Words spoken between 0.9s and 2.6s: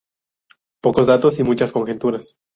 datos y muchas conjeturas.